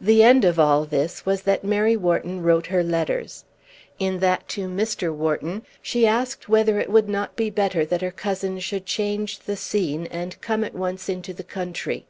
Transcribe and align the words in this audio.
The 0.00 0.22
end 0.22 0.46
of 0.46 0.58
all 0.58 0.86
this 0.86 1.26
was 1.26 1.42
that 1.42 1.62
Mary 1.62 1.94
Wharton 1.94 2.42
wrote 2.42 2.68
her 2.68 2.82
letters. 2.82 3.44
In 3.98 4.20
that 4.20 4.48
to 4.56 4.66
Mr. 4.66 5.14
Wharton 5.14 5.60
she 5.82 6.06
asked 6.06 6.48
whether 6.48 6.78
it 6.80 6.88
would 6.88 7.06
not 7.10 7.36
be 7.36 7.50
better 7.50 7.84
that 7.84 8.00
her 8.00 8.10
cousin 8.10 8.58
should 8.60 8.86
change 8.86 9.40
the 9.40 9.54
scene 9.56 10.06
and 10.06 10.40
come 10.40 10.64
at 10.64 10.74
once 10.74 11.10
into 11.10 11.34
the 11.34 11.44
country. 11.44 12.06